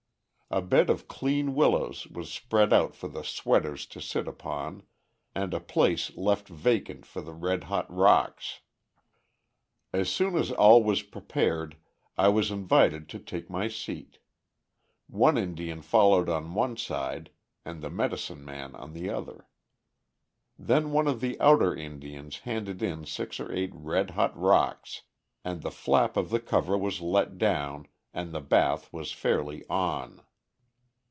A 0.53 0.61
bed 0.61 0.89
of 0.89 1.07
clean 1.07 1.55
willows 1.55 2.07
was 2.07 2.29
spread 2.29 2.73
out 2.73 2.93
for 2.93 3.07
the 3.07 3.23
"sweaters" 3.23 3.85
to 3.85 4.01
sit 4.01 4.27
upon, 4.27 4.83
and 5.33 5.53
a 5.53 5.61
place 5.61 6.13
left 6.17 6.49
vacant 6.49 7.05
for 7.05 7.21
the 7.21 7.31
red 7.31 7.63
hot 7.63 7.89
rocks. 7.89 8.59
As 9.93 10.09
soon 10.09 10.35
as 10.35 10.51
all 10.51 10.83
was 10.83 11.03
prepared 11.03 11.77
I 12.17 12.27
was 12.27 12.51
invited 12.51 13.07
to 13.07 13.19
take 13.19 13.49
my 13.49 13.69
seat; 13.69 14.17
one 15.07 15.37
Indian 15.37 15.81
followed 15.81 16.27
on 16.27 16.53
one 16.53 16.75
side 16.75 17.29
and 17.63 17.81
the 17.81 17.89
Medicine 17.89 18.43
Man 18.43 18.75
on 18.75 18.91
the 18.91 19.09
other. 19.09 19.47
Then 20.59 20.91
one 20.91 21.07
of 21.07 21.21
the 21.21 21.39
outer 21.39 21.73
Indians 21.73 22.39
handed 22.39 22.83
in 22.83 23.05
six 23.05 23.39
or 23.39 23.49
eight 23.53 23.71
red 23.73 24.09
hot 24.09 24.37
rocks, 24.37 25.03
and 25.45 25.61
the 25.61 25.71
flap 25.71 26.17
of 26.17 26.29
the 26.29 26.41
cover 26.41 26.77
was 26.77 26.99
let 26.99 27.37
down 27.37 27.87
and 28.13 28.33
the 28.33 28.41
bath 28.41 28.91
was 28.91 29.13
fairly 29.13 29.65
"on." 29.69 30.19